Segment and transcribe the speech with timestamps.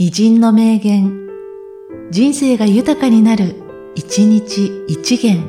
[0.00, 1.26] 偉人の名言、
[2.12, 3.56] 人生が豊かになる、
[3.96, 5.42] 一日一元。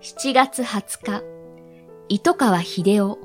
[0.00, 1.22] 7月20日、
[2.08, 3.18] 糸川秀夫。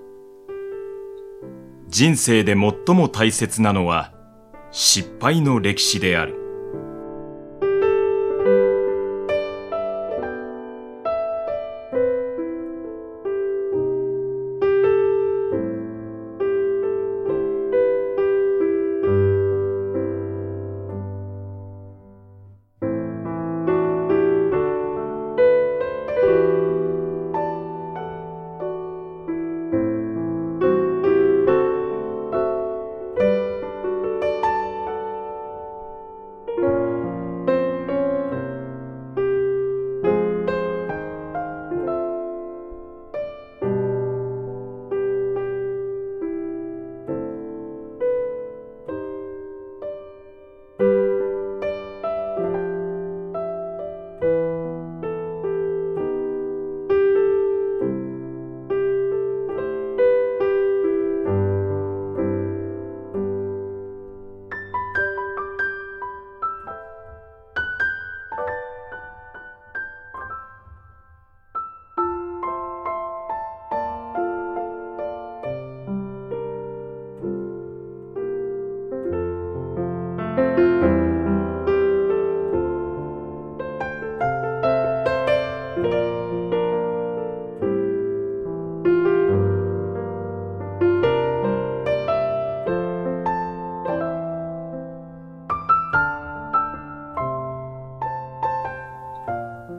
[1.87, 4.11] 人生で最も大切なのは
[4.71, 6.46] 失敗の歴史である。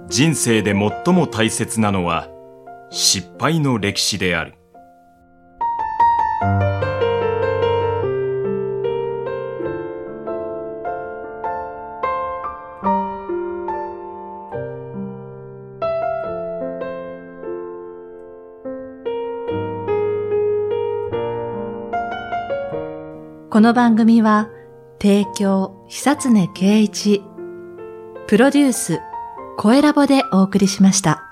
[0.09, 2.29] 人生で最も大切なのは
[2.91, 4.55] 失敗の歴史である。
[23.51, 24.49] この番組は、
[25.03, 27.23] 提供、久常圭一、
[28.29, 29.01] プロデュース、
[29.61, 31.28] 声ラボでお送りしました。